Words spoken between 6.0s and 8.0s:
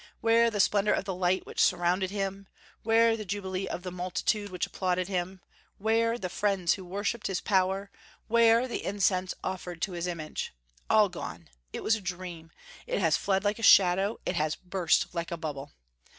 the friends who worshipped his power;